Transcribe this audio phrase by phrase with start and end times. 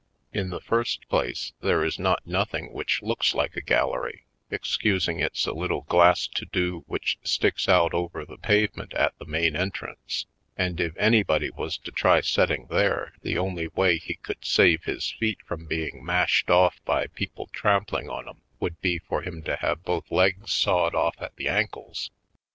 [0.33, 5.45] In the first place, there is not nothing which looks like a gallery, excusing it's
[5.45, 10.25] a little glass to do which sticks out over the pavement at the main entrance,
[10.57, 14.85] and if any body was to try setting there the only way he could save
[14.85, 19.43] his feet from being mashed off by people trampling on 'em would be for him
[19.43, 22.09] to have both legs sawed off at the ankles.